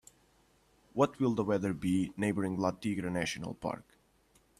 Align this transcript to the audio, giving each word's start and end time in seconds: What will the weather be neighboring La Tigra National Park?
What 0.93 1.19
will 1.19 1.35
the 1.35 1.43
weather 1.43 1.73
be 1.73 2.11
neighboring 2.17 2.57
La 2.57 2.71
Tigra 2.71 3.11
National 3.11 3.53
Park? 3.53 3.85